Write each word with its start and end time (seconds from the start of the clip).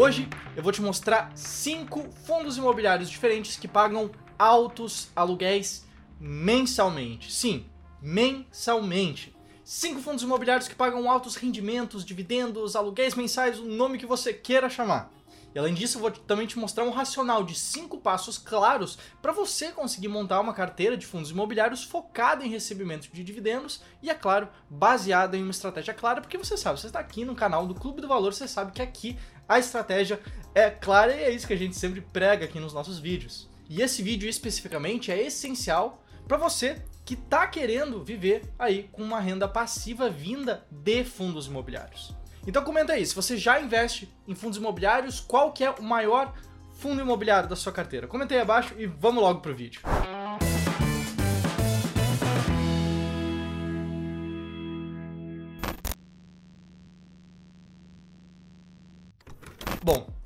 Hoje 0.00 0.28
eu 0.54 0.62
vou 0.62 0.70
te 0.70 0.80
mostrar 0.80 1.32
cinco 1.34 2.08
fundos 2.24 2.56
imobiliários 2.56 3.10
diferentes 3.10 3.56
que 3.56 3.66
pagam 3.66 4.12
altos 4.38 5.08
aluguéis 5.16 5.84
mensalmente. 6.20 7.32
Sim, 7.32 7.66
mensalmente. 8.00 9.36
Cinco 9.64 10.00
fundos 10.00 10.22
imobiliários 10.22 10.68
que 10.68 10.74
pagam 10.76 11.10
altos 11.10 11.34
rendimentos, 11.34 12.04
dividendos, 12.04 12.76
aluguéis 12.76 13.16
mensais, 13.16 13.58
o 13.58 13.64
nome 13.64 13.98
que 13.98 14.06
você 14.06 14.32
queira 14.32 14.70
chamar. 14.70 15.10
E 15.52 15.58
além 15.58 15.74
disso, 15.74 15.96
eu 15.96 16.02
vou 16.02 16.10
também 16.12 16.46
te 16.46 16.58
mostrar 16.58 16.84
um 16.84 16.90
racional 16.90 17.42
de 17.42 17.54
cinco 17.54 17.98
passos 17.98 18.38
claros 18.38 18.98
para 19.20 19.32
você 19.32 19.72
conseguir 19.72 20.06
montar 20.06 20.40
uma 20.40 20.52
carteira 20.52 20.96
de 20.96 21.06
fundos 21.06 21.30
imobiliários 21.30 21.82
focada 21.82 22.44
em 22.44 22.50
recebimento 22.50 23.08
de 23.12 23.24
dividendos 23.24 23.82
e, 24.00 24.10
é 24.10 24.14
claro, 24.14 24.48
baseada 24.70 25.36
em 25.36 25.42
uma 25.42 25.50
estratégia 25.50 25.94
clara, 25.94 26.20
porque 26.20 26.38
você 26.38 26.56
sabe, 26.56 26.78
você 26.78 26.86
está 26.86 27.00
aqui 27.00 27.24
no 27.24 27.34
canal 27.34 27.66
do 27.66 27.74
Clube 27.74 28.00
do 28.00 28.06
Valor, 28.06 28.32
você 28.32 28.46
sabe 28.46 28.72
que 28.72 28.82
aqui 28.82 29.18
a 29.48 29.58
estratégia 29.58 30.20
é 30.54 30.68
clara 30.70 31.14
e 31.14 31.22
é 31.22 31.30
isso 31.30 31.46
que 31.46 31.54
a 31.54 31.58
gente 31.58 31.76
sempre 31.76 32.00
prega 32.00 32.44
aqui 32.44 32.60
nos 32.60 32.74
nossos 32.74 32.98
vídeos. 32.98 33.48
E 33.68 33.80
esse 33.80 34.02
vídeo 34.02 34.28
especificamente 34.28 35.10
é 35.10 35.22
essencial 35.22 36.04
para 36.26 36.36
você 36.36 36.82
que 37.04 37.14
está 37.14 37.46
querendo 37.46 38.04
viver 38.04 38.42
aí 38.58 38.88
com 38.92 39.02
uma 39.02 39.20
renda 39.20 39.48
passiva 39.48 40.10
vinda 40.10 40.66
de 40.70 41.02
fundos 41.04 41.46
imobiliários. 41.46 42.14
Então 42.46 42.62
comenta 42.62 42.92
aí, 42.92 43.04
se 43.04 43.14
você 43.14 43.36
já 43.36 43.60
investe 43.60 44.08
em 44.26 44.34
fundos 44.34 44.58
imobiliários, 44.58 45.20
qual 45.20 45.52
que 45.52 45.64
é 45.64 45.70
o 45.70 45.82
maior 45.82 46.34
fundo 46.74 47.00
imobiliário 47.00 47.48
da 47.48 47.56
sua 47.56 47.72
carteira? 47.72 48.06
Comenta 48.06 48.34
aí 48.34 48.40
abaixo 48.40 48.74
e 48.78 48.86
vamos 48.86 49.22
logo 49.22 49.40
pro 49.40 49.54
vídeo. 49.54 49.80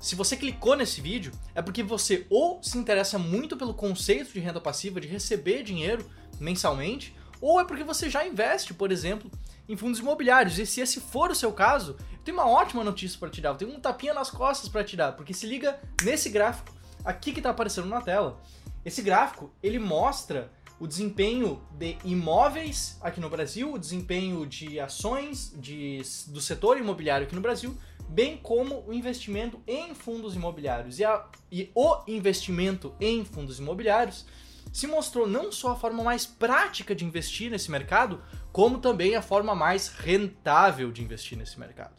Se 0.03 0.15
você 0.15 0.35
clicou 0.35 0.75
nesse 0.75 0.99
vídeo, 0.99 1.31
é 1.55 1.61
porque 1.61 1.81
você 1.81 2.27
ou 2.29 2.61
se 2.61 2.77
interessa 2.77 3.17
muito 3.17 3.55
pelo 3.55 3.73
conceito 3.73 4.33
de 4.33 4.39
renda 4.41 4.59
passiva, 4.59 4.99
de 4.99 5.07
receber 5.07 5.63
dinheiro 5.63 6.05
mensalmente, 6.41 7.15
ou 7.39 7.57
é 7.57 7.63
porque 7.63 7.85
você 7.85 8.09
já 8.09 8.27
investe, 8.27 8.73
por 8.73 8.91
exemplo, 8.91 9.31
em 9.67 9.77
fundos 9.77 10.01
imobiliários. 10.01 10.59
E 10.59 10.65
se 10.65 10.81
esse 10.81 10.99
for 10.99 11.31
o 11.31 11.35
seu 11.35 11.53
caso, 11.53 11.95
eu 12.11 12.17
tenho 12.25 12.37
uma 12.37 12.49
ótima 12.49 12.83
notícia 12.83 13.17
para 13.17 13.29
te 13.29 13.39
dar. 13.39 13.51
Eu 13.51 13.55
tenho 13.55 13.71
um 13.71 13.79
tapinha 13.79 14.13
nas 14.13 14.29
costas 14.29 14.67
para 14.67 14.83
te 14.83 14.97
dar, 14.97 15.13
porque 15.13 15.33
se 15.33 15.47
liga 15.47 15.79
nesse 16.03 16.27
gráfico 16.29 16.75
aqui 17.05 17.31
que 17.31 17.39
está 17.39 17.51
aparecendo 17.51 17.87
na 17.87 18.01
tela. 18.01 18.41
Esse 18.83 19.01
gráfico, 19.01 19.53
ele 19.63 19.79
mostra 19.79 20.51
o 20.81 20.85
desempenho 20.85 21.61
de 21.71 21.97
imóveis 22.03 22.97
aqui 22.99 23.21
no 23.21 23.29
Brasil, 23.29 23.71
o 23.71 23.79
desempenho 23.79 24.45
de 24.45 24.81
ações 24.81 25.53
de, 25.55 26.01
do 26.27 26.41
setor 26.41 26.77
imobiliário 26.77 27.25
aqui 27.25 27.35
no 27.35 27.39
Brasil, 27.39 27.77
bem 28.09 28.37
como 28.37 28.83
o 28.87 28.93
investimento 28.93 29.61
em 29.67 29.93
fundos 29.93 30.35
imobiliários. 30.35 30.99
E, 30.99 31.05
a, 31.05 31.25
e 31.51 31.71
o 31.73 31.97
investimento 32.07 32.93
em 32.99 33.23
fundos 33.25 33.59
imobiliários 33.59 34.25
se 34.71 34.87
mostrou 34.87 35.27
não 35.27 35.51
só 35.51 35.71
a 35.71 35.75
forma 35.75 36.03
mais 36.03 36.25
prática 36.25 36.95
de 36.95 37.05
investir 37.05 37.51
nesse 37.51 37.69
mercado, 37.69 38.21
como 38.51 38.79
também 38.79 39.15
a 39.15 39.21
forma 39.21 39.53
mais 39.53 39.87
rentável 39.87 40.91
de 40.91 41.03
investir 41.03 41.37
nesse 41.37 41.59
mercado. 41.59 41.93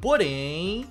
Porém, 0.00 0.86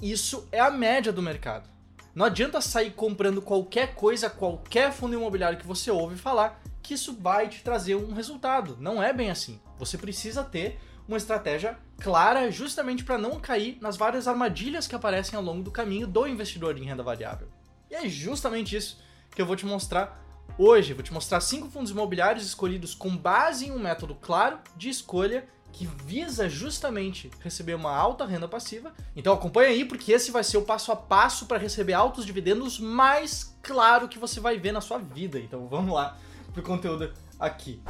isso 0.00 0.48
é 0.52 0.60
a 0.60 0.70
média 0.70 1.12
do 1.12 1.22
mercado. 1.22 1.68
Não 2.14 2.26
adianta 2.26 2.60
sair 2.60 2.90
comprando 2.90 3.40
qualquer 3.40 3.94
coisa, 3.94 4.28
qualquer 4.28 4.92
fundo 4.92 5.14
imobiliário 5.14 5.58
que 5.58 5.66
você 5.66 5.90
ouve 5.90 6.16
falar, 6.16 6.62
que 6.82 6.94
isso 6.94 7.16
vai 7.18 7.48
te 7.48 7.62
trazer 7.62 7.94
um 7.94 8.12
resultado. 8.12 8.76
Não 8.78 9.02
é 9.02 9.12
bem 9.12 9.30
assim. 9.30 9.60
Você 9.78 9.96
precisa 9.96 10.44
ter 10.44 10.78
uma 11.12 11.18
estratégia 11.18 11.78
clara 11.98 12.50
justamente 12.50 13.04
para 13.04 13.18
não 13.18 13.38
cair 13.38 13.78
nas 13.80 13.96
várias 13.96 14.26
armadilhas 14.26 14.86
que 14.86 14.94
aparecem 14.94 15.36
ao 15.36 15.44
longo 15.44 15.62
do 15.62 15.70
caminho 15.70 16.06
do 16.06 16.26
investidor 16.26 16.76
em 16.78 16.84
renda 16.84 17.02
variável. 17.02 17.48
E 17.90 17.94
é 17.94 18.08
justamente 18.08 18.74
isso 18.74 18.98
que 19.30 19.40
eu 19.40 19.46
vou 19.46 19.56
te 19.56 19.66
mostrar 19.66 20.20
Hoje 20.58 20.92
vou 20.92 21.02
te 21.02 21.12
mostrar 21.12 21.40
cinco 21.40 21.70
fundos 21.70 21.92
imobiliários 21.92 22.44
escolhidos 22.44 22.94
com 22.94 23.16
base 23.16 23.66
em 23.66 23.70
um 23.70 23.78
método 23.78 24.14
claro 24.14 24.58
de 24.76 24.90
escolha 24.90 25.48
que 25.72 25.86
visa 26.04 26.48
justamente 26.48 27.30
receber 27.40 27.74
uma 27.74 27.90
alta 27.90 28.26
renda 28.26 28.46
passiva. 28.46 28.92
Então 29.16 29.32
acompanha 29.32 29.70
aí 29.70 29.84
porque 29.86 30.12
esse 30.12 30.30
vai 30.30 30.44
ser 30.44 30.58
o 30.58 30.62
passo 30.62 30.92
a 30.92 30.96
passo 30.96 31.46
para 31.46 31.56
receber 31.56 31.94
altos 31.94 32.26
dividendos 32.26 32.78
mais 32.78 33.56
claro 33.62 34.08
que 34.08 34.18
você 34.18 34.38
vai 34.40 34.58
ver 34.58 34.72
na 34.72 34.82
sua 34.82 34.98
vida. 34.98 35.38
Então 35.38 35.66
vamos 35.66 35.94
lá 35.94 36.18
pro 36.52 36.62
conteúdo 36.62 37.10
aqui. 37.40 37.80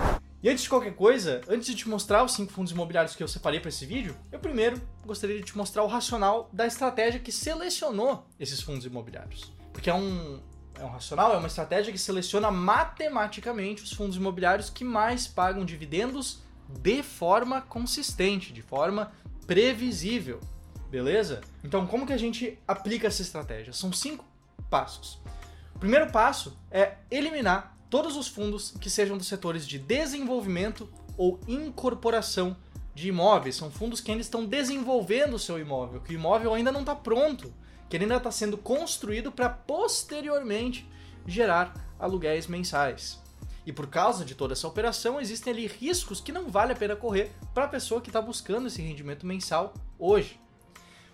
E 0.42 0.50
antes 0.50 0.64
de 0.64 0.68
qualquer 0.68 0.94
coisa, 0.96 1.40
antes 1.48 1.68
de 1.68 1.76
te 1.76 1.88
mostrar 1.88 2.24
os 2.24 2.32
cinco 2.32 2.52
fundos 2.52 2.72
imobiliários 2.72 3.14
que 3.14 3.22
eu 3.22 3.28
separei 3.28 3.60
para 3.60 3.68
esse 3.68 3.86
vídeo, 3.86 4.16
eu 4.32 4.40
primeiro 4.40 4.82
gostaria 5.06 5.36
de 5.36 5.44
te 5.44 5.56
mostrar 5.56 5.84
o 5.84 5.86
racional 5.86 6.50
da 6.52 6.66
estratégia 6.66 7.20
que 7.20 7.30
selecionou 7.30 8.26
esses 8.40 8.60
fundos 8.60 8.84
imobiliários. 8.84 9.52
Porque 9.72 9.88
é 9.88 9.94
um, 9.94 10.42
é 10.74 10.84
um 10.84 10.88
racional, 10.88 11.32
é 11.32 11.36
uma 11.36 11.46
estratégia 11.46 11.92
que 11.92 11.98
seleciona 11.98 12.50
matematicamente 12.50 13.84
os 13.84 13.92
fundos 13.92 14.16
imobiliários 14.16 14.68
que 14.68 14.82
mais 14.82 15.28
pagam 15.28 15.64
dividendos 15.64 16.42
de 16.68 17.04
forma 17.04 17.60
consistente, 17.60 18.52
de 18.52 18.62
forma 18.62 19.12
previsível. 19.46 20.40
Beleza? 20.90 21.40
Então, 21.62 21.86
como 21.86 22.04
que 22.04 22.12
a 22.12 22.18
gente 22.18 22.58
aplica 22.66 23.06
essa 23.06 23.22
estratégia? 23.22 23.72
São 23.72 23.92
cinco 23.92 24.24
passos. 24.68 25.20
O 25.72 25.78
primeiro 25.78 26.10
passo 26.10 26.58
é 26.68 26.96
eliminar 27.12 27.71
todos 27.92 28.16
os 28.16 28.26
fundos 28.26 28.72
que 28.80 28.88
sejam 28.88 29.18
dos 29.18 29.26
setores 29.26 29.68
de 29.68 29.78
desenvolvimento 29.78 30.88
ou 31.14 31.38
incorporação 31.46 32.56
de 32.94 33.08
imóveis. 33.08 33.56
São 33.56 33.70
fundos 33.70 34.00
que 34.00 34.10
ainda 34.10 34.22
estão 34.22 34.46
desenvolvendo 34.46 35.34
o 35.34 35.38
seu 35.38 35.58
imóvel, 35.58 36.00
que 36.00 36.14
o 36.14 36.14
imóvel 36.14 36.54
ainda 36.54 36.72
não 36.72 36.80
está 36.80 36.94
pronto 36.94 37.52
que 37.90 37.98
ainda 37.98 38.16
está 38.16 38.30
sendo 38.30 38.56
construído 38.56 39.30
para 39.30 39.50
posteriormente 39.50 40.88
gerar 41.26 41.74
aluguéis 41.98 42.46
mensais. 42.46 43.20
E 43.66 43.72
por 43.74 43.86
causa 43.86 44.24
de 44.24 44.34
toda 44.34 44.54
essa 44.54 44.66
operação, 44.66 45.20
existem 45.20 45.52
ali 45.52 45.66
riscos 45.66 46.18
que 46.18 46.32
não 46.32 46.48
vale 46.48 46.72
a 46.72 46.76
pena 46.76 46.96
correr 46.96 47.30
para 47.52 47.64
a 47.64 47.68
pessoa 47.68 48.00
que 48.00 48.08
está 48.08 48.22
buscando 48.22 48.68
esse 48.68 48.80
rendimento 48.80 49.26
mensal 49.26 49.74
hoje. 49.98 50.40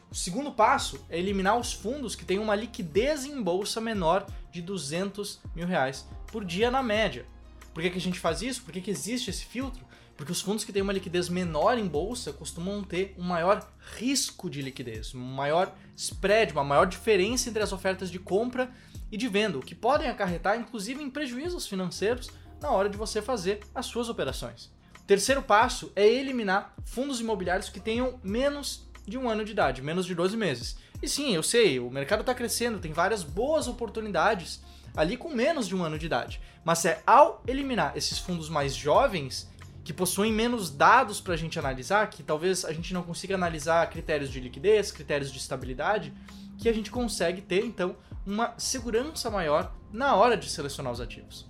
O 0.08 0.14
segundo 0.14 0.52
passo 0.52 1.04
é 1.10 1.18
eliminar 1.18 1.58
os 1.58 1.72
fundos 1.72 2.14
que 2.14 2.24
têm 2.24 2.38
uma 2.38 2.54
liquidez 2.54 3.24
em 3.24 3.42
bolsa 3.42 3.80
menor 3.80 4.24
de 4.50 4.62
200 4.62 5.40
mil 5.54 5.66
reais 5.66 6.06
por 6.26 6.44
dia 6.44 6.70
na 6.70 6.82
média. 6.82 7.26
Por 7.72 7.82
que, 7.82 7.90
que 7.90 7.98
a 7.98 8.00
gente 8.00 8.18
faz 8.18 8.42
isso? 8.42 8.62
Por 8.62 8.72
que, 8.72 8.80
que 8.80 8.90
existe 8.90 9.30
esse 9.30 9.44
filtro? 9.44 9.86
Porque 10.16 10.32
os 10.32 10.40
fundos 10.40 10.64
que 10.64 10.72
têm 10.72 10.82
uma 10.82 10.92
liquidez 10.92 11.28
menor 11.28 11.78
em 11.78 11.86
bolsa 11.86 12.32
costumam 12.32 12.82
ter 12.82 13.14
um 13.16 13.22
maior 13.22 13.72
risco 13.96 14.50
de 14.50 14.60
liquidez, 14.60 15.14
um 15.14 15.20
maior 15.20 15.72
spread, 15.94 16.52
uma 16.52 16.64
maior 16.64 16.86
diferença 16.86 17.48
entre 17.48 17.62
as 17.62 17.72
ofertas 17.72 18.10
de 18.10 18.18
compra 18.18 18.68
e 19.12 19.16
de 19.16 19.28
venda, 19.28 19.58
o 19.58 19.62
que 19.62 19.76
podem 19.76 20.08
acarretar 20.08 20.58
inclusive 20.58 21.00
em 21.00 21.08
prejuízos 21.08 21.68
financeiros 21.68 22.30
na 22.60 22.70
hora 22.72 22.88
de 22.88 22.96
você 22.96 23.22
fazer 23.22 23.60
as 23.72 23.86
suas 23.86 24.08
operações. 24.08 24.72
O 25.00 25.04
terceiro 25.06 25.40
passo 25.40 25.92
é 25.94 26.06
eliminar 26.06 26.74
fundos 26.84 27.20
imobiliários 27.20 27.68
que 27.68 27.78
tenham 27.78 28.18
menos 28.22 28.87
de 29.08 29.18
um 29.18 29.28
ano 29.28 29.44
de 29.44 29.52
idade, 29.52 29.82
menos 29.82 30.06
de 30.06 30.14
12 30.14 30.36
meses. 30.36 30.76
E 31.02 31.08
sim, 31.08 31.34
eu 31.34 31.42
sei, 31.42 31.78
o 31.78 31.90
mercado 31.90 32.20
está 32.20 32.34
crescendo, 32.34 32.78
tem 32.78 32.92
várias 32.92 33.22
boas 33.22 33.68
oportunidades 33.68 34.62
ali 34.96 35.16
com 35.16 35.30
menos 35.30 35.68
de 35.68 35.76
um 35.76 35.84
ano 35.84 35.98
de 35.98 36.06
idade. 36.06 36.40
Mas 36.64 36.84
é 36.84 37.02
ao 37.06 37.42
eliminar 37.46 37.96
esses 37.96 38.18
fundos 38.18 38.48
mais 38.48 38.74
jovens 38.74 39.48
que 39.84 39.92
possuem 39.92 40.32
menos 40.32 40.70
dados 40.70 41.20
para 41.20 41.34
a 41.34 41.36
gente 41.36 41.58
analisar, 41.58 42.10
que 42.10 42.22
talvez 42.22 42.64
a 42.64 42.72
gente 42.72 42.92
não 42.92 43.02
consiga 43.02 43.34
analisar 43.34 43.88
critérios 43.88 44.30
de 44.30 44.40
liquidez, 44.40 44.92
critérios 44.92 45.32
de 45.32 45.38
estabilidade, 45.38 46.12
que 46.58 46.68
a 46.68 46.72
gente 46.72 46.90
consegue 46.90 47.40
ter 47.40 47.64
então 47.64 47.96
uma 48.26 48.52
segurança 48.58 49.30
maior 49.30 49.72
na 49.90 50.14
hora 50.14 50.36
de 50.36 50.50
selecionar 50.50 50.92
os 50.92 51.00
ativos. 51.00 51.48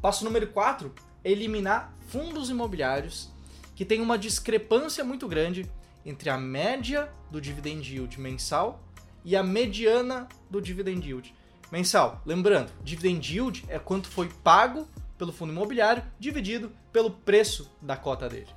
Passo 0.00 0.24
número 0.24 0.46
4 0.46 0.94
é 1.24 1.32
eliminar 1.32 1.92
fundos 2.08 2.50
imobiliários 2.50 3.30
que 3.74 3.84
têm 3.84 4.00
uma 4.00 4.18
discrepância 4.18 5.02
muito 5.02 5.26
grande 5.26 5.68
entre 6.04 6.30
a 6.30 6.38
média 6.38 7.10
do 7.30 7.40
dividend 7.40 7.88
yield 7.92 8.20
mensal 8.20 8.82
e 9.24 9.36
a 9.36 9.42
mediana 9.42 10.28
do 10.50 10.60
dividend 10.60 11.06
yield 11.06 11.34
mensal. 11.70 12.22
Lembrando, 12.24 12.72
dividend 12.82 13.32
yield 13.32 13.64
é 13.68 13.78
quanto 13.78 14.08
foi 14.08 14.28
pago 14.42 14.86
pelo 15.18 15.32
fundo 15.32 15.52
imobiliário 15.52 16.02
dividido 16.18 16.72
pelo 16.92 17.10
preço 17.10 17.70
da 17.80 17.96
cota 17.96 18.28
dele. 18.28 18.48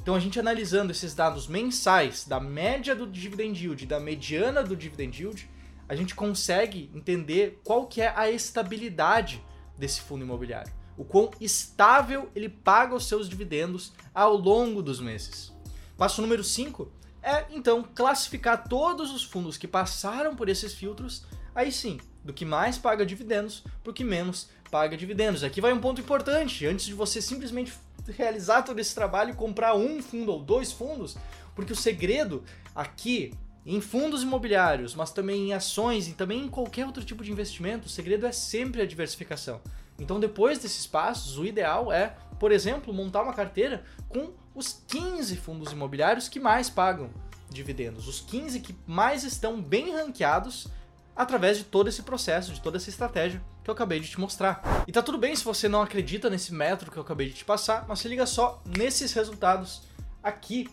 Então 0.00 0.14
a 0.14 0.20
gente 0.20 0.38
analisando 0.38 0.92
esses 0.92 1.14
dados 1.14 1.46
mensais 1.46 2.24
da 2.26 2.40
média 2.40 2.94
do 2.94 3.06
dividend 3.06 3.60
yield, 3.60 3.86
da 3.86 4.00
mediana 4.00 4.62
do 4.62 4.76
dividend 4.76 5.20
yield, 5.20 5.48
a 5.88 5.94
gente 5.94 6.14
consegue 6.14 6.90
entender 6.94 7.60
qual 7.64 7.86
que 7.86 8.00
é 8.00 8.12
a 8.16 8.30
estabilidade 8.30 9.44
desse 9.76 10.00
fundo 10.00 10.24
imobiliário, 10.24 10.72
o 10.96 11.04
quão 11.04 11.30
estável 11.40 12.30
ele 12.34 12.48
paga 12.48 12.94
os 12.94 13.06
seus 13.06 13.28
dividendos 13.28 13.92
ao 14.14 14.36
longo 14.36 14.82
dos 14.82 15.00
meses. 15.00 15.52
Passo 15.96 16.22
número 16.22 16.42
5 16.42 16.90
é 17.22 17.46
então 17.50 17.84
classificar 17.94 18.68
todos 18.68 19.12
os 19.12 19.22
fundos 19.22 19.56
que 19.56 19.68
passaram 19.68 20.34
por 20.34 20.48
esses 20.48 20.74
filtros, 20.74 21.24
aí 21.54 21.70
sim, 21.70 21.98
do 22.24 22.32
que 22.32 22.44
mais 22.44 22.78
paga 22.78 23.06
dividendos 23.06 23.62
para 23.82 23.90
o 23.90 23.94
que 23.94 24.04
menos 24.04 24.48
paga 24.70 24.96
dividendos. 24.96 25.44
Aqui 25.44 25.60
vai 25.60 25.72
um 25.72 25.80
ponto 25.80 26.00
importante, 26.00 26.66
antes 26.66 26.86
de 26.86 26.94
você 26.94 27.20
simplesmente 27.20 27.72
realizar 28.16 28.62
todo 28.62 28.78
esse 28.78 28.94
trabalho 28.94 29.30
e 29.30 29.34
comprar 29.36 29.74
um 29.76 30.02
fundo 30.02 30.32
ou 30.32 30.40
dois 30.42 30.72
fundos, 30.72 31.16
porque 31.54 31.72
o 31.72 31.76
segredo 31.76 32.42
aqui 32.74 33.32
em 33.64 33.80
fundos 33.80 34.22
imobiliários, 34.22 34.94
mas 34.94 35.12
também 35.12 35.50
em 35.50 35.52
ações 35.52 36.08
e 36.08 36.14
também 36.14 36.44
em 36.44 36.48
qualquer 36.48 36.84
outro 36.84 37.04
tipo 37.04 37.22
de 37.22 37.30
investimento, 37.30 37.86
o 37.86 37.90
segredo 37.90 38.26
é 38.26 38.32
sempre 38.32 38.82
a 38.82 38.86
diversificação. 38.86 39.60
Então, 39.98 40.18
depois 40.18 40.58
desses 40.58 40.86
passos, 40.86 41.38
o 41.38 41.44
ideal 41.44 41.92
é, 41.92 42.16
por 42.40 42.50
exemplo, 42.50 42.92
montar 42.92 43.22
uma 43.22 43.32
carteira 43.32 43.84
com 44.08 44.32
os 44.54 44.82
15 44.86 45.36
fundos 45.36 45.72
imobiliários 45.72 46.28
que 46.28 46.40
mais 46.40 46.68
pagam 46.68 47.10
dividendos, 47.50 48.08
os 48.08 48.20
15 48.20 48.60
que 48.60 48.74
mais 48.86 49.24
estão 49.24 49.60
bem 49.60 49.92
ranqueados 49.92 50.68
através 51.14 51.58
de 51.58 51.64
todo 51.64 51.88
esse 51.88 52.02
processo, 52.02 52.52
de 52.52 52.60
toda 52.60 52.78
essa 52.78 52.88
estratégia 52.88 53.42
que 53.62 53.68
eu 53.68 53.74
acabei 53.74 54.00
de 54.00 54.08
te 54.08 54.18
mostrar. 54.18 54.84
E 54.86 54.92
tá 54.92 55.02
tudo 55.02 55.18
bem 55.18 55.36
se 55.36 55.44
você 55.44 55.68
não 55.68 55.82
acredita 55.82 56.30
nesse 56.30 56.54
método 56.54 56.90
que 56.90 56.96
eu 56.96 57.02
acabei 57.02 57.28
de 57.28 57.34
te 57.34 57.44
passar, 57.44 57.84
mas 57.86 57.98
se 57.98 58.08
liga 58.08 58.26
só 58.26 58.62
nesses 58.66 59.12
resultados 59.12 59.82
aqui 60.22 60.68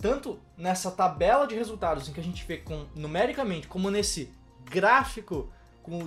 tanto 0.00 0.40
nessa 0.56 0.90
tabela 0.90 1.46
de 1.46 1.54
resultados 1.54 2.08
em 2.08 2.12
que 2.12 2.20
a 2.20 2.22
gente 2.22 2.44
vê 2.46 2.56
com, 2.56 2.86
numericamente, 2.94 3.68
como 3.68 3.90
nesse 3.90 4.32
gráfico 4.64 5.52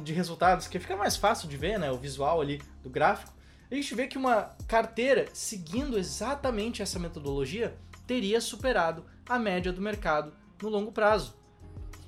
de 0.04 0.14
resultados, 0.14 0.68
que 0.68 0.80
fica 0.80 0.96
mais 0.96 1.16
fácil 1.16 1.48
de 1.48 1.58
ver, 1.58 1.78
né, 1.78 1.92
o 1.92 1.98
visual 1.98 2.42
ali 2.42 2.62
do 2.82 2.90
gráfico, 2.90 3.32
a 3.70 3.76
gente 3.76 3.96
vê 3.96 4.08
que 4.08 4.18
uma 4.18 4.56
carteira 4.68 5.28
seguindo 5.34 5.98
exatamente 5.98 6.82
essa 6.82 7.00
metodologia 7.00 7.76
teria 8.06 8.40
superado 8.42 9.06
a 9.28 9.40
média 9.40 9.72
do 9.72 9.82
mercado 9.82 10.34
no 10.62 10.70
longo 10.70 10.92
prazo. 10.92 11.36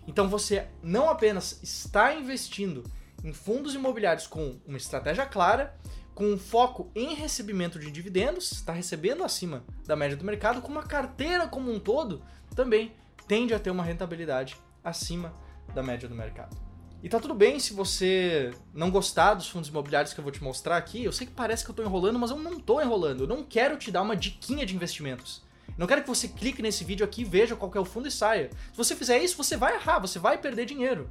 Então 0.08 0.30
você 0.30 0.68
não 0.84 1.10
apenas 1.10 1.60
está 1.64 2.14
investindo 2.14 2.84
em 3.24 3.34
fundos 3.34 3.74
imobiliários 3.74 4.28
com 4.28 4.60
uma 4.66 4.78
estratégia 4.78 5.26
clara, 5.26 5.76
com 6.14 6.26
um 6.26 6.38
foco 6.38 6.92
em 6.96 7.16
recebimento 7.16 7.80
de 7.80 7.92
dividendos, 7.92 8.52
está 8.52 8.72
recebendo 8.72 9.24
acima 9.24 9.66
da 9.86 9.96
média 9.96 10.16
do 10.16 10.24
mercado, 10.24 10.62
com 10.62 10.72
uma 10.72 10.84
carteira 10.84 11.48
como 11.48 11.72
um 11.72 11.80
todo 11.80 12.24
também 12.56 12.94
tende 13.28 13.54
a 13.54 13.60
ter 13.60 13.72
uma 13.72 13.84
rentabilidade 13.84 14.56
acima 14.84 15.34
da 15.74 15.82
média 15.82 16.08
do 16.08 16.16
mercado. 16.16 16.65
E 17.06 17.08
tá 17.08 17.20
tudo 17.20 17.36
bem 17.36 17.60
se 17.60 17.72
você 17.72 18.52
não 18.74 18.90
gostar 18.90 19.36
dos 19.36 19.48
fundos 19.48 19.70
imobiliários 19.70 20.12
que 20.12 20.20
eu 20.20 20.24
vou 20.24 20.32
te 20.32 20.44
mostrar 20.44 20.76
aqui. 20.76 21.04
Eu 21.04 21.12
sei 21.12 21.28
que 21.28 21.34
parece 21.34 21.64
que 21.64 21.70
eu 21.70 21.76
tô 21.76 21.84
enrolando, 21.84 22.18
mas 22.18 22.32
eu 22.32 22.36
não 22.36 22.60
tô 22.60 22.82
enrolando. 22.82 23.26
Eu 23.26 23.28
não 23.28 23.44
quero 23.44 23.78
te 23.78 23.92
dar 23.92 24.02
uma 24.02 24.16
diquinha 24.16 24.66
de 24.66 24.76
investimentos. 24.76 25.44
não 25.78 25.86
quero 25.86 26.02
que 26.02 26.08
você 26.08 26.28
clique 26.28 26.64
nesse 26.64 26.84
vídeo 26.84 27.06
aqui, 27.06 27.24
veja 27.24 27.56
qual 27.56 27.72
é 27.76 27.80
o 27.80 27.86
fundo 27.86 28.08
e 28.08 28.12
saia. 28.12 28.50
Se 28.72 28.76
você 28.76 28.96
fizer 28.96 29.20
isso, 29.20 29.38
você 29.38 29.56
vai 29.56 29.76
errar, 29.76 30.00
você 30.00 30.18
vai 30.18 30.40
perder 30.40 30.66
dinheiro. 30.66 31.08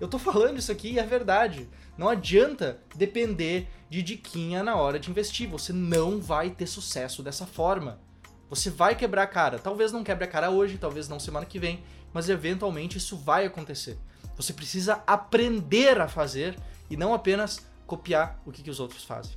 Eu 0.00 0.08
tô 0.08 0.16
falando 0.18 0.56
isso 0.58 0.72
aqui 0.72 0.92
e 0.92 0.98
é 0.98 1.04
verdade. 1.04 1.68
Não 1.98 2.08
adianta 2.08 2.80
depender 2.96 3.68
de 3.90 4.02
diquinha 4.02 4.62
na 4.62 4.76
hora 4.76 4.98
de 4.98 5.10
investir. 5.10 5.46
Você 5.50 5.74
não 5.74 6.22
vai 6.22 6.48
ter 6.48 6.66
sucesso 6.66 7.22
dessa 7.22 7.44
forma. 7.44 8.00
Você 8.48 8.70
vai 8.70 8.94
quebrar 8.94 9.24
a 9.24 9.26
cara. 9.26 9.58
Talvez 9.58 9.92
não 9.92 10.02
quebre 10.02 10.24
a 10.24 10.28
cara 10.28 10.48
hoje, 10.48 10.78
talvez 10.78 11.06
não 11.06 11.20
semana 11.20 11.44
que 11.44 11.58
vem, 11.58 11.84
mas 12.14 12.30
eventualmente 12.30 12.96
isso 12.96 13.14
vai 13.14 13.44
acontecer. 13.44 13.98
Você 14.36 14.52
precisa 14.52 15.02
aprender 15.06 16.00
a 16.00 16.08
fazer 16.08 16.58
e 16.90 16.96
não 16.96 17.14
apenas 17.14 17.66
copiar 17.86 18.40
o 18.44 18.52
que, 18.52 18.62
que 18.62 18.70
os 18.70 18.80
outros 18.80 19.04
fazem. 19.04 19.36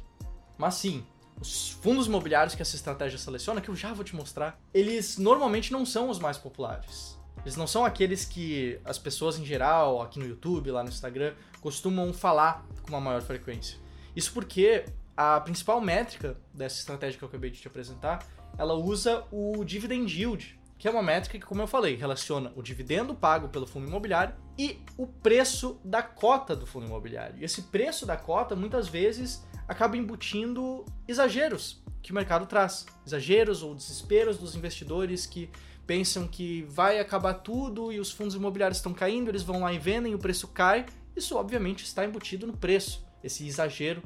Mas 0.57 0.75
sim, 0.75 1.05
os 1.39 1.69
fundos 1.69 2.07
imobiliários 2.07 2.55
que 2.55 2.61
essa 2.61 2.75
estratégia 2.75 3.19
seleciona, 3.19 3.61
que 3.61 3.69
eu 3.69 3.75
já 3.75 3.93
vou 3.93 4.03
te 4.03 4.15
mostrar, 4.15 4.59
eles 4.73 5.17
normalmente 5.17 5.71
não 5.71 5.85
são 5.85 6.09
os 6.09 6.19
mais 6.19 6.37
populares. 6.37 7.17
Eles 7.43 7.55
não 7.55 7.67
são 7.67 7.85
aqueles 7.85 8.25
que 8.25 8.79
as 8.83 8.97
pessoas 8.97 9.37
em 9.37 9.45
geral, 9.45 10.01
aqui 10.01 10.19
no 10.19 10.25
YouTube, 10.25 10.71
lá 10.71 10.83
no 10.83 10.89
Instagram, 10.89 11.33
costumam 11.61 12.11
falar 12.11 12.65
com 12.81 12.89
uma 12.89 12.99
maior 12.99 13.21
frequência. 13.21 13.77
Isso 14.15 14.33
porque 14.33 14.85
a 15.15 15.39
principal 15.39 15.79
métrica 15.79 16.37
dessa 16.53 16.79
estratégia 16.79 17.17
que 17.17 17.23
eu 17.23 17.29
acabei 17.29 17.49
de 17.49 17.59
te 17.59 17.67
apresentar, 17.67 18.25
ela 18.57 18.73
usa 18.73 19.23
o 19.31 19.63
dividend 19.63 20.11
yield, 20.11 20.56
que 20.77 20.87
é 20.87 20.91
uma 20.91 21.01
métrica 21.01 21.39
que, 21.39 21.45
como 21.45 21.61
eu 21.61 21.67
falei, 21.67 21.95
relaciona 21.95 22.51
o 22.55 22.61
dividendo 22.61 23.15
pago 23.15 23.49
pelo 23.49 23.65
fundo 23.65 23.87
imobiliário 23.87 24.35
e 24.57 24.79
o 24.95 25.07
preço 25.07 25.79
da 25.83 26.03
cota 26.03 26.55
do 26.55 26.65
fundo 26.65 26.85
imobiliário. 26.85 27.37
E 27.39 27.43
esse 27.43 27.63
preço 27.63 28.05
da 28.05 28.15
cota, 28.15 28.55
muitas 28.55 28.87
vezes, 28.87 29.45
acaba 29.67 29.97
embutindo 29.97 30.85
exageros 31.07 31.83
que 32.01 32.11
o 32.11 32.15
mercado 32.15 32.45
traz. 32.45 32.85
Exageros 33.05 33.63
ou 33.63 33.73
desesperos 33.73 34.37
dos 34.37 34.55
investidores 34.55 35.25
que 35.25 35.49
pensam 35.85 36.27
que 36.27 36.63
vai 36.69 36.99
acabar 36.99 37.33
tudo 37.35 37.91
e 37.91 37.99
os 37.99 38.11
fundos 38.11 38.35
imobiliários 38.35 38.77
estão 38.77 38.93
caindo, 38.93 39.29
eles 39.29 39.43
vão 39.43 39.61
lá 39.61 39.73
e 39.73 39.79
vendem, 39.79 40.13
o 40.13 40.19
preço 40.19 40.47
cai. 40.49 40.85
Isso, 41.15 41.35
obviamente, 41.35 41.83
está 41.83 42.05
embutido 42.05 42.45
no 42.45 42.55
preço, 42.55 43.05
esse 43.23 43.47
exagero 43.47 44.03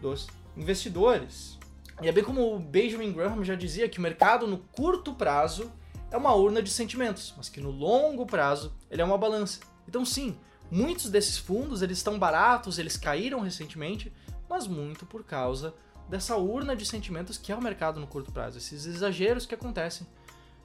dos 0.00 0.26
investidores. 0.56 1.58
E 2.02 2.08
é 2.08 2.12
bem 2.12 2.24
como 2.24 2.54
o 2.54 2.58
Benjamin 2.58 3.12
Graham 3.12 3.44
já 3.44 3.54
dizia 3.54 3.88
que 3.88 3.98
o 3.98 4.02
mercado 4.02 4.46
no 4.46 4.58
curto 4.58 5.14
prazo 5.14 5.70
é 6.10 6.16
uma 6.16 6.34
urna 6.34 6.62
de 6.62 6.70
sentimentos, 6.70 7.34
mas 7.36 7.48
que 7.48 7.60
no 7.60 7.70
longo 7.70 8.26
prazo 8.26 8.72
ele 8.90 9.02
é 9.02 9.04
uma 9.04 9.18
balança. 9.18 9.60
Então 9.86 10.04
sim, 10.04 10.36
muitos 10.70 11.10
desses 11.10 11.38
fundos 11.38 11.82
eles 11.82 11.98
estão 11.98 12.18
baratos, 12.18 12.78
eles 12.78 12.96
caíram 12.96 13.40
recentemente, 13.40 14.12
mas 14.48 14.66
muito 14.66 15.06
por 15.06 15.24
causa 15.24 15.74
dessa 16.08 16.36
urna 16.36 16.74
de 16.74 16.86
sentimentos 16.86 17.36
que 17.36 17.52
é 17.52 17.56
o 17.56 17.62
mercado 17.62 18.00
no 18.00 18.06
curto 18.06 18.32
prazo, 18.32 18.58
esses 18.58 18.86
exageros 18.86 19.44
que 19.44 19.54
acontecem 19.54 20.06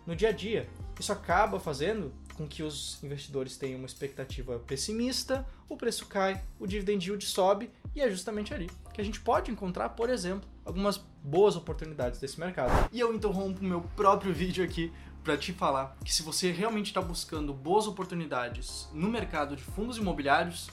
no 0.05 0.15
dia 0.15 0.29
a 0.29 0.31
dia. 0.31 0.69
Isso 0.99 1.11
acaba 1.11 1.59
fazendo 1.59 2.13
com 2.35 2.47
que 2.47 2.63
os 2.63 3.01
investidores 3.03 3.57
tenham 3.57 3.77
uma 3.77 3.85
expectativa 3.85 4.59
pessimista, 4.59 5.45
o 5.69 5.77
preço 5.77 6.05
cai, 6.07 6.43
o 6.59 6.65
dividend 6.65 7.05
yield 7.05 7.25
sobe 7.25 7.69
e 7.95 8.01
é 8.01 8.09
justamente 8.09 8.53
ali 8.53 8.69
que 8.93 9.01
a 9.01 9.03
gente 9.03 9.19
pode 9.19 9.51
encontrar, 9.51 9.89
por 9.89 10.09
exemplo, 10.09 10.47
algumas 10.63 10.97
boas 11.23 11.55
oportunidades 11.55 12.19
desse 12.19 12.39
mercado. 12.39 12.89
E 12.91 12.99
eu 12.99 13.13
interrompo 13.13 13.63
meu 13.63 13.81
próprio 13.95 14.33
vídeo 14.33 14.63
aqui 14.63 14.93
para 15.23 15.37
te 15.37 15.53
falar 15.53 15.95
que 16.03 16.13
se 16.13 16.21
você 16.21 16.51
realmente 16.51 16.87
está 16.87 17.01
buscando 17.01 17.53
boas 17.53 17.87
oportunidades 17.87 18.89
no 18.93 19.07
mercado 19.07 19.55
de 19.55 19.63
fundos 19.63 19.97
imobiliários, 19.97 20.69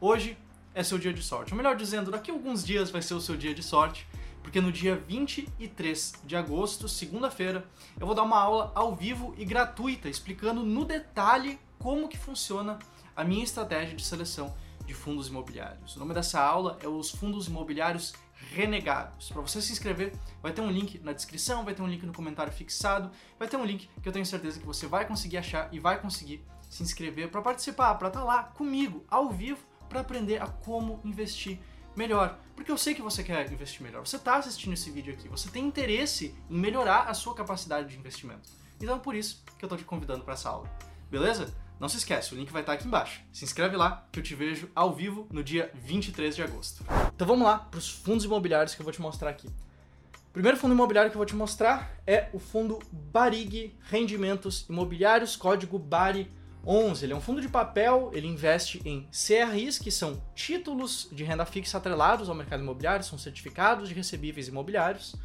hoje 0.00 0.36
é 0.74 0.82
seu 0.82 0.98
dia 0.98 1.12
de 1.12 1.22
sorte. 1.22 1.52
Ou 1.52 1.56
melhor 1.56 1.76
dizendo, 1.76 2.10
daqui 2.10 2.30
a 2.30 2.34
alguns 2.34 2.64
dias 2.64 2.90
vai 2.90 3.00
ser 3.00 3.14
o 3.14 3.20
seu 3.20 3.36
dia 3.36 3.54
de 3.54 3.62
sorte 3.62 4.06
porque 4.42 4.60
no 4.60 4.72
dia 4.72 4.96
23 4.96 6.14
de 6.24 6.36
agosto, 6.36 6.88
segunda-feira, 6.88 7.64
eu 7.98 8.04
vou 8.04 8.14
dar 8.14 8.24
uma 8.24 8.38
aula 8.38 8.72
ao 8.74 8.94
vivo 8.94 9.34
e 9.38 9.44
gratuita 9.44 10.08
explicando 10.08 10.64
no 10.64 10.84
detalhe 10.84 11.60
como 11.78 12.08
que 12.08 12.18
funciona 12.18 12.78
a 13.14 13.22
minha 13.22 13.44
estratégia 13.44 13.94
de 13.94 14.04
seleção 14.04 14.52
de 14.92 14.98
fundos 14.98 15.28
imobiliários. 15.28 15.96
O 15.96 15.98
nome 15.98 16.12
dessa 16.12 16.38
aula 16.38 16.78
é 16.82 16.86
os 16.86 17.10
fundos 17.10 17.48
imobiliários 17.48 18.12
renegados. 18.54 19.30
Para 19.30 19.40
você 19.40 19.60
se 19.62 19.72
inscrever, 19.72 20.12
vai 20.42 20.52
ter 20.52 20.60
um 20.60 20.70
link 20.70 20.98
na 20.98 21.12
descrição, 21.14 21.64
vai 21.64 21.74
ter 21.74 21.80
um 21.80 21.88
link 21.88 22.04
no 22.04 22.12
comentário 22.12 22.52
fixado, 22.52 23.10
vai 23.38 23.48
ter 23.48 23.56
um 23.56 23.64
link 23.64 23.88
que 24.02 24.08
eu 24.08 24.12
tenho 24.12 24.26
certeza 24.26 24.60
que 24.60 24.66
você 24.66 24.86
vai 24.86 25.06
conseguir 25.06 25.38
achar 25.38 25.72
e 25.72 25.78
vai 25.78 25.98
conseguir 25.98 26.44
se 26.68 26.82
inscrever 26.82 27.30
para 27.30 27.40
participar, 27.40 27.94
para 27.94 28.08
estar 28.08 28.20
tá 28.20 28.26
lá 28.26 28.42
comigo 28.44 29.04
ao 29.08 29.30
vivo 29.30 29.60
para 29.88 30.00
aprender 30.00 30.42
a 30.42 30.46
como 30.46 31.00
investir 31.04 31.58
melhor. 31.96 32.38
Porque 32.54 32.70
eu 32.70 32.78
sei 32.78 32.94
que 32.94 33.02
você 33.02 33.22
quer 33.22 33.50
investir 33.50 33.82
melhor. 33.82 34.06
Você 34.06 34.16
está 34.16 34.36
assistindo 34.36 34.74
esse 34.74 34.90
vídeo 34.90 35.14
aqui, 35.14 35.28
você 35.28 35.48
tem 35.48 35.64
interesse 35.64 36.34
em 36.50 36.58
melhorar 36.58 37.08
a 37.08 37.14
sua 37.14 37.34
capacidade 37.34 37.88
de 37.88 37.98
investimento. 37.98 38.50
Então 38.78 38.96
é 38.96 38.98
por 38.98 39.14
isso 39.14 39.42
que 39.58 39.64
eu 39.64 39.68
estou 39.68 39.78
te 39.78 39.84
convidando 39.84 40.24
para 40.24 40.34
essa 40.34 40.50
aula. 40.50 40.68
Beleza? 41.10 41.54
Não 41.82 41.88
se 41.88 41.96
esquece, 41.96 42.32
o 42.32 42.36
link 42.36 42.52
vai 42.52 42.62
estar 42.62 42.74
aqui 42.74 42.86
embaixo. 42.86 43.22
Se 43.32 43.44
inscreve 43.44 43.76
lá 43.76 44.06
que 44.12 44.20
eu 44.20 44.22
te 44.22 44.36
vejo 44.36 44.70
ao 44.72 44.94
vivo 44.94 45.26
no 45.32 45.42
dia 45.42 45.68
23 45.74 46.36
de 46.36 46.40
agosto. 46.40 46.84
Então 47.12 47.26
vamos 47.26 47.44
lá 47.44 47.58
para 47.58 47.76
os 47.76 47.88
fundos 47.88 48.24
imobiliários 48.24 48.72
que 48.72 48.80
eu 48.80 48.84
vou 48.84 48.92
te 48.92 49.02
mostrar 49.02 49.30
aqui. 49.30 49.48
O 49.48 50.32
primeiro 50.32 50.56
fundo 50.56 50.74
imobiliário 50.74 51.10
que 51.10 51.16
eu 51.16 51.18
vou 51.18 51.26
te 51.26 51.34
mostrar 51.34 52.00
é 52.06 52.28
o 52.32 52.38
fundo 52.38 52.78
Barig 52.92 53.76
Rendimentos 53.90 54.64
Imobiliários, 54.68 55.34
código 55.34 55.76
BARI 55.76 56.30
11, 56.64 57.04
ele 57.04 57.14
é 57.14 57.16
um 57.16 57.20
fundo 57.20 57.40
de 57.40 57.48
papel, 57.48 58.12
ele 58.14 58.28
investe 58.28 58.80
em 58.84 59.08
CRIs, 59.10 59.76
que 59.76 59.90
são 59.90 60.22
títulos 60.36 61.08
de 61.10 61.24
renda 61.24 61.44
fixa 61.44 61.78
atrelados 61.78 62.28
ao 62.28 62.34
mercado 62.36 62.62
imobiliário, 62.62 63.04
são 63.04 63.18
certificados 63.18 63.88
de 63.88 63.94
recebíveis 63.96 64.46
imobiliários, 64.46 65.16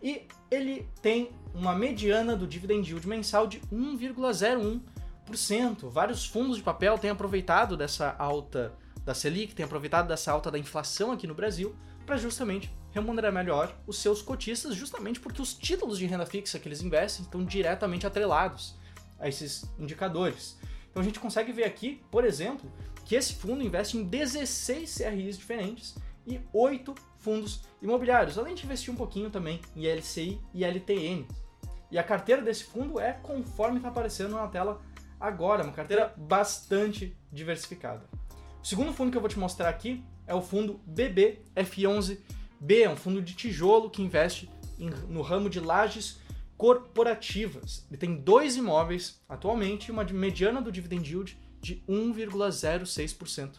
e 0.00 0.28
ele 0.48 0.88
tem 1.02 1.32
uma 1.52 1.74
mediana 1.74 2.36
do 2.36 2.46
dividend 2.46 2.88
yield 2.88 3.08
mensal 3.08 3.48
de 3.48 3.58
1,01%. 3.62 4.80
Vários 5.90 6.26
fundos 6.26 6.56
de 6.56 6.62
papel 6.62 6.98
têm 6.98 7.10
aproveitado 7.10 7.76
dessa 7.76 8.14
alta 8.18 8.72
da 9.04 9.14
Selic, 9.14 9.54
têm 9.54 9.64
aproveitado 9.64 10.08
dessa 10.08 10.32
alta 10.32 10.50
da 10.50 10.58
inflação 10.58 11.12
aqui 11.12 11.26
no 11.26 11.34
Brasil 11.34 11.74
para 12.04 12.16
justamente 12.16 12.70
remunerar 12.90 13.32
melhor 13.32 13.74
os 13.86 13.98
seus 13.98 14.22
cotistas, 14.22 14.74
justamente 14.74 15.20
porque 15.20 15.42
os 15.42 15.54
títulos 15.54 15.98
de 15.98 16.06
renda 16.06 16.26
fixa 16.26 16.58
que 16.58 16.68
eles 16.68 16.82
investem 16.82 17.24
estão 17.24 17.44
diretamente 17.44 18.06
atrelados 18.06 18.76
a 19.18 19.28
esses 19.28 19.70
indicadores. 19.78 20.58
Então 20.90 21.02
a 21.02 21.04
gente 21.04 21.20
consegue 21.20 21.52
ver 21.52 21.64
aqui, 21.64 22.02
por 22.10 22.24
exemplo, 22.24 22.70
que 23.04 23.14
esse 23.14 23.34
fundo 23.34 23.62
investe 23.62 23.96
em 23.96 24.04
16 24.04 24.94
CRIs 24.96 25.38
diferentes 25.38 25.94
e 26.26 26.40
8 26.52 26.94
fundos 27.18 27.62
imobiliários, 27.80 28.38
além 28.38 28.54
de 28.54 28.64
investir 28.64 28.92
um 28.92 28.96
pouquinho 28.96 29.30
também 29.30 29.60
em 29.76 29.86
LCI 29.86 30.40
e 30.54 30.64
LTN. 30.64 31.26
E 31.90 31.98
a 31.98 32.02
carteira 32.02 32.42
desse 32.42 32.64
fundo 32.64 33.00
é 33.00 33.12
conforme 33.12 33.78
está 33.78 33.88
aparecendo 33.88 34.34
na 34.34 34.46
tela 34.46 34.80
agora, 35.20 35.62
uma 35.62 35.72
carteira 35.72 36.14
bastante 36.16 37.16
diversificada. 37.32 38.04
O 38.62 38.66
segundo 38.66 38.92
fundo 38.92 39.10
que 39.10 39.16
eu 39.16 39.20
vou 39.20 39.30
te 39.30 39.38
mostrar 39.38 39.68
aqui 39.68 40.04
é 40.26 40.34
o 40.34 40.42
fundo 40.42 40.80
BBF11B, 40.88 42.82
é 42.82 42.90
um 42.90 42.96
fundo 42.96 43.22
de 43.22 43.34
tijolo 43.34 43.90
que 43.90 44.02
investe 44.02 44.50
em, 44.78 44.90
no 45.08 45.22
ramo 45.22 45.48
de 45.48 45.60
lajes 45.60 46.18
corporativas. 46.56 47.86
Ele 47.88 47.98
tem 47.98 48.16
dois 48.16 48.56
imóveis 48.56 49.20
atualmente 49.28 49.90
uma 49.90 50.04
mediana 50.04 50.60
do 50.60 50.72
dividend 50.72 51.08
yield 51.08 51.38
de 51.60 51.82
1,06% 51.88 53.56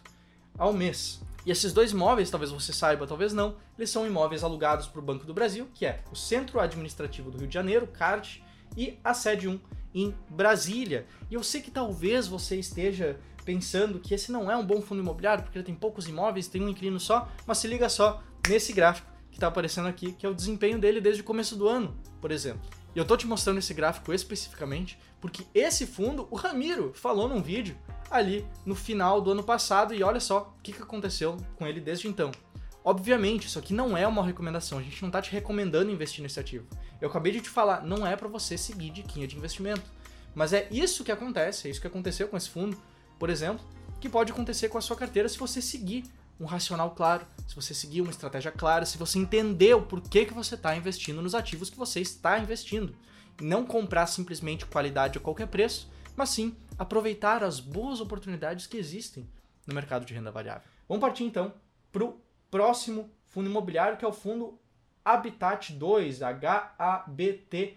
ao 0.58 0.72
mês. 0.72 1.20
E 1.44 1.50
esses 1.50 1.72
dois 1.72 1.92
imóveis, 1.92 2.30
talvez 2.30 2.52
você 2.52 2.72
saiba, 2.72 3.06
talvez 3.06 3.32
não, 3.32 3.56
eles 3.78 3.88
são 3.88 4.06
imóveis 4.06 4.44
alugados 4.44 4.86
para 4.86 5.00
o 5.00 5.02
Banco 5.02 5.24
do 5.24 5.32
Brasil, 5.32 5.66
que 5.74 5.86
é 5.86 6.02
o 6.12 6.14
Centro 6.14 6.60
Administrativo 6.60 7.30
do 7.30 7.38
Rio 7.38 7.48
de 7.48 7.54
Janeiro, 7.54 7.86
CART, 7.86 8.42
e 8.76 8.98
a 9.02 9.14
sede 9.14 9.48
1 9.48 9.60
em 9.94 10.14
Brasília. 10.28 11.06
E 11.30 11.34
eu 11.34 11.42
sei 11.42 11.60
que 11.60 11.70
talvez 11.70 12.26
você 12.26 12.56
esteja 12.56 13.18
pensando 13.44 13.98
que 13.98 14.14
esse 14.14 14.30
não 14.30 14.50
é 14.50 14.56
um 14.56 14.64
bom 14.64 14.80
fundo 14.80 15.00
imobiliário, 15.00 15.42
porque 15.42 15.58
ele 15.58 15.64
tem 15.64 15.74
poucos 15.74 16.06
imóveis, 16.06 16.46
tem 16.46 16.62
um 16.62 16.68
inquilino 16.68 17.00
só, 17.00 17.28
mas 17.46 17.58
se 17.58 17.66
liga 17.66 17.88
só 17.88 18.22
nesse 18.48 18.72
gráfico 18.72 19.10
que 19.30 19.36
está 19.36 19.46
aparecendo 19.46 19.88
aqui, 19.88 20.12
que 20.12 20.26
é 20.26 20.28
o 20.28 20.34
desempenho 20.34 20.78
dele 20.78 21.00
desde 21.00 21.22
o 21.22 21.24
começo 21.24 21.56
do 21.56 21.68
ano, 21.68 21.96
por 22.20 22.30
exemplo. 22.30 22.62
E 22.94 22.98
eu 22.98 23.04
tô 23.04 23.16
te 23.16 23.26
mostrando 23.26 23.58
esse 23.58 23.72
gráfico 23.72 24.12
especificamente 24.12 24.98
porque 25.20 25.44
esse 25.54 25.86
fundo, 25.86 26.26
o 26.30 26.36
Ramiro 26.36 26.92
falou 26.94 27.28
num 27.28 27.42
vídeo 27.42 27.76
ali 28.10 28.44
no 28.66 28.74
final 28.74 29.20
do 29.20 29.30
ano 29.30 29.42
passado 29.42 29.94
e 29.94 30.02
olha 30.02 30.18
só 30.18 30.54
o 30.58 30.62
que, 30.62 30.72
que 30.72 30.82
aconteceu 30.82 31.36
com 31.56 31.66
ele 31.66 31.80
desde 31.80 32.08
então. 32.08 32.32
Obviamente, 32.84 33.46
isso 33.46 33.58
aqui 33.58 33.74
não 33.74 33.96
é 33.96 34.06
uma 34.06 34.24
recomendação, 34.24 34.78
a 34.78 34.82
gente 34.82 35.02
não 35.02 35.08
está 35.08 35.20
te 35.20 35.30
recomendando 35.30 35.90
investir 35.90 36.22
nesse 36.22 36.40
ativo. 36.40 36.66
Eu 37.00 37.08
acabei 37.08 37.32
de 37.32 37.40
te 37.40 37.48
falar, 37.48 37.84
não 37.84 38.06
é 38.06 38.16
para 38.16 38.28
você 38.28 38.56
seguir 38.56 38.90
diquinha 38.90 39.26
de 39.26 39.36
investimento. 39.36 39.82
Mas 40.34 40.52
é 40.52 40.68
isso 40.70 41.04
que 41.04 41.12
acontece, 41.12 41.66
é 41.66 41.70
isso 41.70 41.80
que 41.80 41.86
aconteceu 41.86 42.28
com 42.28 42.36
esse 42.36 42.48
fundo, 42.48 42.80
por 43.18 43.28
exemplo, 43.28 43.64
que 44.00 44.08
pode 44.08 44.32
acontecer 44.32 44.68
com 44.68 44.78
a 44.78 44.80
sua 44.80 44.96
carteira 44.96 45.28
se 45.28 45.38
você 45.38 45.60
seguir 45.60 46.04
um 46.38 46.46
racional 46.46 46.92
claro, 46.92 47.26
se 47.46 47.54
você 47.54 47.74
seguir 47.74 48.00
uma 48.00 48.10
estratégia 48.10 48.50
clara, 48.50 48.86
se 48.86 48.96
você 48.96 49.18
entender 49.18 49.74
o 49.74 49.82
porquê 49.82 50.24
que 50.24 50.32
você 50.32 50.54
está 50.54 50.74
investindo 50.74 51.20
nos 51.20 51.34
ativos 51.34 51.68
que 51.68 51.76
você 51.76 52.00
está 52.00 52.38
investindo. 52.38 52.96
E 53.38 53.44
não 53.44 53.66
comprar 53.66 54.06
simplesmente 54.06 54.64
qualidade 54.64 55.18
a 55.18 55.20
qualquer 55.20 55.48
preço, 55.48 55.90
mas 56.16 56.30
sim 56.30 56.56
aproveitar 56.78 57.44
as 57.44 57.60
boas 57.60 58.00
oportunidades 58.00 58.66
que 58.66 58.78
existem 58.78 59.28
no 59.66 59.74
mercado 59.74 60.06
de 60.06 60.14
renda 60.14 60.30
variável. 60.30 60.62
Vamos 60.88 61.02
partir 61.02 61.24
então 61.24 61.52
para 61.92 62.04
o 62.04 62.18
próximo 62.50 63.10
fundo 63.26 63.48
imobiliário, 63.48 63.96
que 63.96 64.04
é 64.04 64.08
o 64.08 64.12
fundo 64.12 64.58
Habitat 65.04 65.72
2, 65.72 66.20
HABT 66.22 67.76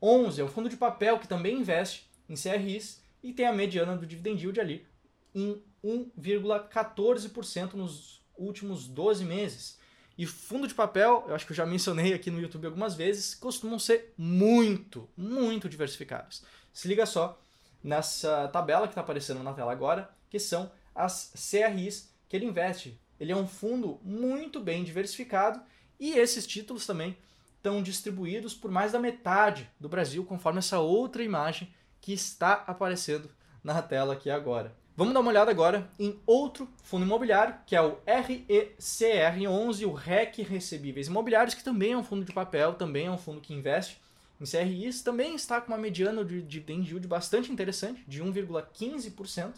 11. 0.00 0.40
É 0.40 0.44
um 0.44 0.48
fundo 0.48 0.68
de 0.68 0.76
papel 0.76 1.18
que 1.18 1.28
também 1.28 1.58
investe 1.58 2.08
em 2.28 2.34
CRIs 2.34 3.02
e 3.22 3.32
tem 3.32 3.46
a 3.46 3.52
mediana 3.52 3.96
do 3.96 4.06
dividend 4.06 4.40
yield 4.40 4.60
ali 4.60 4.86
em 5.34 5.62
1,14% 5.84 7.74
nos 7.74 8.22
últimos 8.36 8.86
12 8.86 9.24
meses. 9.24 9.78
E 10.16 10.26
fundo 10.26 10.66
de 10.66 10.74
papel, 10.74 11.24
eu 11.28 11.34
acho 11.34 11.46
que 11.46 11.52
eu 11.52 11.56
já 11.56 11.64
mencionei 11.64 12.12
aqui 12.12 12.30
no 12.30 12.40
YouTube 12.40 12.66
algumas 12.66 12.94
vezes, 12.94 13.34
costumam 13.36 13.78
ser 13.78 14.12
muito, 14.18 15.08
muito 15.16 15.68
diversificados. 15.68 16.42
Se 16.72 16.88
liga 16.88 17.06
só 17.06 17.40
nessa 17.82 18.48
tabela 18.48 18.88
que 18.88 18.92
está 18.92 19.00
aparecendo 19.00 19.42
na 19.44 19.54
tela 19.54 19.70
agora, 19.70 20.10
que 20.28 20.40
são 20.40 20.70
as 20.92 21.32
CRIs 21.50 22.12
que 22.28 22.36
ele 22.36 22.46
investe. 22.46 23.00
Ele 23.20 23.32
é 23.32 23.36
um 23.36 23.46
fundo 23.46 24.00
muito 24.02 24.60
bem 24.60 24.84
diversificado 24.84 25.60
e 25.98 26.12
esses 26.12 26.46
títulos 26.46 26.86
também 26.86 27.16
estão 27.56 27.82
distribuídos 27.82 28.54
por 28.54 28.70
mais 28.70 28.92
da 28.92 28.98
metade 28.98 29.68
do 29.78 29.88
Brasil, 29.88 30.24
conforme 30.24 30.60
essa 30.60 30.78
outra 30.78 31.22
imagem 31.22 31.72
que 32.00 32.12
está 32.12 32.64
aparecendo 32.66 33.30
na 33.62 33.82
tela 33.82 34.14
aqui 34.14 34.30
agora. 34.30 34.74
Vamos 34.96 35.14
dar 35.14 35.20
uma 35.20 35.30
olhada 35.30 35.50
agora 35.50 35.88
em 35.98 36.18
outro 36.26 36.68
fundo 36.82 37.04
imobiliário, 37.04 37.54
que 37.64 37.76
é 37.76 37.80
o 37.80 37.98
RECR11, 38.04 39.86
o 39.86 39.92
REC 39.92 40.38
Recebíveis 40.38 41.06
Imobiliários, 41.06 41.54
que 41.54 41.62
também 41.62 41.92
é 41.92 41.96
um 41.96 42.02
fundo 42.02 42.24
de 42.24 42.32
papel, 42.32 42.74
também 42.74 43.06
é 43.06 43.10
um 43.10 43.18
fundo 43.18 43.40
que 43.40 43.54
investe 43.54 44.00
em 44.40 44.44
CRIs, 44.44 45.02
também 45.02 45.34
está 45.34 45.60
com 45.60 45.72
uma 45.72 45.78
mediana 45.78 46.24
de 46.24 46.42
dividend 46.42 46.88
yield 46.88 47.06
bastante 47.06 47.52
interessante, 47.52 48.02
de 48.06 48.22
1,15%, 48.22 49.54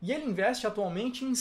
e 0.00 0.12
ele 0.12 0.24
investe 0.24 0.66
atualmente 0.66 1.24
em 1.24 1.34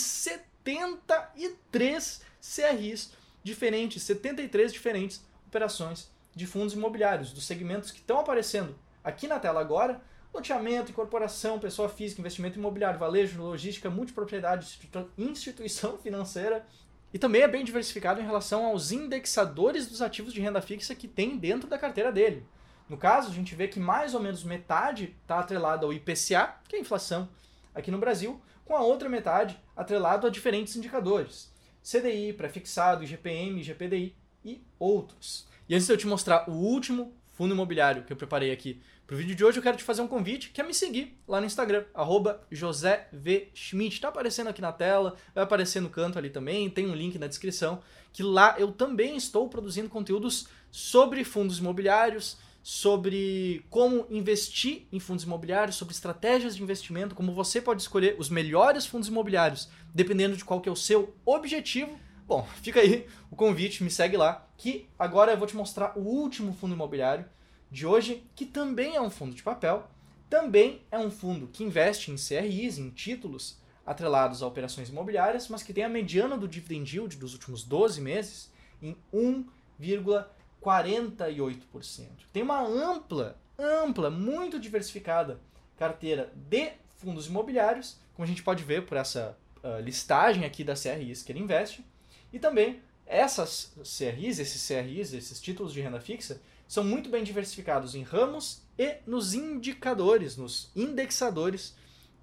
73 0.64 2.22
CRIs 2.42 3.14
diferentes, 3.44 4.04
73 4.04 4.72
diferentes 4.72 5.24
operações 5.48 6.12
de 6.34 6.46
fundos 6.46 6.74
imobiliários, 6.74 7.34
dos 7.34 7.46
segmentos 7.46 7.92
que 7.92 8.00
estão 8.00 8.20
aparecendo 8.20 8.76
aqui 9.04 9.28
na 9.28 9.40
tela 9.40 9.60
agora, 9.60 10.02
loteamento, 10.34 10.92
incorporação, 10.92 11.60
pessoa 11.60 11.90
física, 11.90 12.22
investimento 12.22 12.58
imobiliário, 12.58 13.00
varejo, 13.00 13.42
logística, 13.42 13.90
multipropriedade, 13.90 14.80
instituição 15.18 15.98
financeira. 15.98 16.66
E 17.14 17.20
também 17.20 17.42
é 17.42 17.48
bem 17.48 17.66
diversificado 17.66 18.22
em 18.22 18.26
relação 18.26 18.66
aos 18.66 18.92
indexadores 18.92 19.88
dos 19.88 20.02
ativos 20.02 20.34
de 20.34 20.40
renda 20.40 20.62
fixa 20.62 20.96
que 20.96 21.08
tem 21.08 21.38
dentro 21.38 21.70
da 21.70 21.78
carteira 21.78 22.12
dele. 22.12 22.46
No 22.88 22.98
caso, 22.98 23.30
a 23.30 23.34
gente 23.34 23.56
vê 23.56 23.68
que 23.68 23.80
mais 23.80 24.14
ou 24.14 24.22
menos 24.22 24.44
metade 24.44 25.16
está 25.22 25.40
atrelada 25.40 25.86
ao 25.86 25.94
IPCA, 25.94 26.56
que 26.68 26.76
é 26.76 26.80
a 26.80 26.82
inflação 26.82 27.28
aqui 27.76 27.92
no 27.92 27.98
Brasil, 27.98 28.42
com 28.72 28.78
a 28.78 28.82
outra 28.82 29.10
metade 29.10 29.60
atrelado 29.76 30.26
a 30.26 30.30
diferentes 30.30 30.78
indicadores. 30.78 31.52
CDI, 31.84 32.32
prefixado, 32.32 33.04
IGPM, 33.04 33.60
IGPDI 33.60 34.16
e 34.46 34.62
outros. 34.80 35.46
E 35.68 35.76
antes 35.76 35.88
de 35.88 35.92
eu 35.92 35.98
te 35.98 36.08
mostrar 36.08 36.50
o 36.50 36.54
último 36.54 37.14
fundo 37.34 37.54
imobiliário 37.54 38.06
que 38.06 38.14
eu 38.14 38.16
preparei 38.16 38.50
aqui 38.50 38.82
para 39.06 39.16
o 39.16 39.18
vídeo 39.18 39.36
de 39.36 39.44
hoje, 39.44 39.60
eu 39.60 39.62
quero 39.62 39.76
te 39.76 39.84
fazer 39.84 40.02
um 40.02 40.08
convite, 40.08 40.52
que 40.52 40.62
é 40.62 40.64
me 40.64 40.74
seguir 40.74 41.20
lá 41.28 41.42
no 41.42 41.48
Instagram, 41.48 41.84
arroba 41.94 42.48
josevschmidt. 42.50 43.96
Está 43.96 44.08
aparecendo 44.08 44.48
aqui 44.48 44.62
na 44.62 44.72
tela, 44.72 45.18
vai 45.36 45.44
aparecer 45.44 45.82
no 45.82 45.90
canto 45.90 46.18
ali 46.18 46.30
também, 46.30 46.70
tem 46.70 46.88
um 46.88 46.96
link 46.96 47.20
na 47.20 47.28
descrição, 47.28 47.82
que 48.14 48.24
lá 48.24 48.56
eu 48.58 48.72
também 48.72 49.18
estou 49.18 49.50
produzindo 49.50 49.90
conteúdos 49.90 50.48
sobre 50.72 51.26
fundos 51.26 51.60
imobiliários, 51.60 52.38
sobre 52.64 53.66
como 53.70 54.06
investir 54.10 54.88
em 54.92 55.00
fundos 55.00 55.24
imobiliários, 55.24 55.76
sobre 55.76 55.94
estratégias 55.94 56.56
de 56.56 56.64
investimento, 56.64 57.16
como 57.16 57.34
você 57.34 57.62
pode 57.62 57.82
escolher 57.82 58.16
os 58.20 58.30
melhores 58.30 58.86
fundos 58.86 59.08
imobiliários, 59.08 59.70
dependendo 59.94 60.38
de 60.38 60.46
qual 60.46 60.62
que 60.62 60.70
é 60.70 60.72
o 60.72 60.76
seu 60.76 61.16
objetivo. 61.26 61.98
Bom, 62.28 62.48
fica 62.62 62.80
aí 62.80 63.08
o 63.30 63.36
convite, 63.36 63.84
me 63.84 63.90
segue 63.90 64.16
lá, 64.16 64.48
que 64.58 64.88
agora 64.98 65.32
eu 65.32 65.38
vou 65.38 65.48
te 65.48 65.56
mostrar 65.56 65.98
o 65.98 66.02
último 66.02 66.54
fundo 66.54 66.76
imobiliário 66.76 67.26
de 67.72 67.86
hoje, 67.86 68.24
que 68.36 68.46
também 68.46 68.96
é 68.96 69.02
um 69.02 69.10
fundo 69.10 69.34
de 69.34 69.42
papel, 69.42 69.90
também 70.30 70.82
é 70.92 70.98
um 70.98 71.10
fundo 71.10 71.48
que 71.48 71.64
investe 71.64 72.12
em 72.12 72.16
CRIs, 72.16 72.78
em 72.78 72.90
títulos 72.90 73.60
atrelados 73.86 74.44
a 74.44 74.48
operações 74.48 74.90
imobiliárias, 74.90 75.48
mas 75.48 75.64
que 75.64 75.74
tem 75.74 75.84
a 75.84 75.90
mediana 75.90 76.38
do 76.38 76.48
dividend 76.48 76.96
yield 76.96 77.18
dos 77.18 77.34
últimos 77.34 77.64
12 77.64 78.00
meses 78.00 78.52
em 78.82 78.96
1,48%. 80.62 82.08
Tem 82.32 82.44
uma 82.44 82.62
ampla, 82.62 83.38
ampla, 83.58 84.10
muito 84.10 84.60
diversificada 84.60 85.40
carteira 85.78 86.32
de 86.36 86.74
fundos 86.98 87.28
imobiliários, 87.28 87.98
como 88.14 88.24
a 88.24 88.28
gente 88.28 88.44
pode 88.44 88.64
ver 88.64 88.86
por 88.86 88.98
essa 88.98 89.38
uh, 89.64 89.82
listagem 89.82 90.46
aqui 90.46 90.64
das 90.64 90.84
CRIs 90.84 91.24
que 91.24 91.32
ele 91.32 91.40
investe, 91.40 91.84
e 92.32 92.40
também 92.40 92.82
essas 93.06 93.74
CRIs, 93.78 94.40
esses 94.40 94.66
CRIs, 94.66 95.14
esses 95.14 95.42
títulos 95.42 95.74
de 95.74 95.82
renda 95.82 96.00
fixa, 96.00 96.40
são 96.68 96.84
muito 96.84 97.10
bem 97.10 97.24
diversificados 97.24 97.96
em 97.96 98.04
ramos 98.04 98.62
e 98.78 98.98
nos 99.06 99.34
indicadores, 99.34 100.38
nos 100.38 100.72
indexadores 100.76 101.76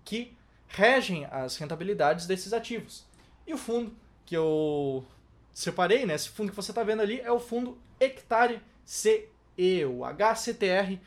que 0.04 0.35
regem 0.68 1.26
as 1.26 1.57
rentabilidades 1.57 2.26
desses 2.26 2.52
ativos. 2.52 3.04
E 3.47 3.52
o 3.52 3.59
fundo 3.59 3.95
que 4.25 4.37
eu 4.37 5.04
separei, 5.52 6.07
né, 6.07 6.14
esse 6.14 6.30
fundo 6.30 6.50
que 6.50 6.57
você 6.57 6.71
está 6.71 6.83
vendo 6.83 7.02
ali, 7.02 7.21
é 7.21 7.30
o 7.30 7.40
fundo 7.40 7.76
Hectare 8.00 8.61
CE, 8.85 9.85
o 9.87 10.05
HCTR 10.05 10.99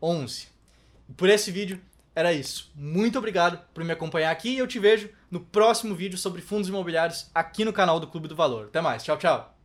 11. 0.00 0.48
E 1.08 1.12
por 1.12 1.28
esse 1.28 1.50
vídeo 1.50 1.80
era 2.14 2.32
isso. 2.32 2.70
Muito 2.74 3.18
obrigado 3.18 3.60
por 3.72 3.84
me 3.84 3.92
acompanhar 3.92 4.30
aqui 4.30 4.50
e 4.50 4.58
eu 4.58 4.66
te 4.66 4.78
vejo 4.78 5.10
no 5.30 5.40
próximo 5.40 5.94
vídeo 5.94 6.18
sobre 6.18 6.40
fundos 6.40 6.68
imobiliários 6.68 7.30
aqui 7.34 7.64
no 7.64 7.72
canal 7.72 8.00
do 8.00 8.06
Clube 8.06 8.28
do 8.28 8.36
Valor. 8.36 8.66
Até 8.66 8.80
mais, 8.80 9.04
tchau, 9.04 9.16
tchau. 9.16 9.57